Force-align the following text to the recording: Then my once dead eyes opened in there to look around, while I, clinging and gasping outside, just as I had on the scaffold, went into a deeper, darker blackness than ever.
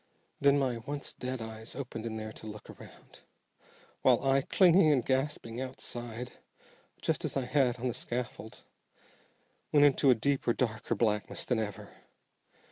Then 0.39 0.57
my 0.57 0.79
once 0.79 1.13
dead 1.13 1.43
eyes 1.43 1.75
opened 1.75 2.07
in 2.07 2.15
there 2.15 2.31
to 2.33 2.47
look 2.47 2.71
around, 2.71 3.19
while 4.01 4.25
I, 4.27 4.41
clinging 4.41 4.91
and 4.91 5.05
gasping 5.05 5.61
outside, 5.61 6.39
just 7.03 7.23
as 7.23 7.37
I 7.37 7.45
had 7.45 7.79
on 7.79 7.87
the 7.87 7.93
scaffold, 7.93 8.63
went 9.71 9.85
into 9.85 10.09
a 10.09 10.15
deeper, 10.15 10.53
darker 10.53 10.95
blackness 10.95 11.45
than 11.45 11.59
ever. 11.59 11.91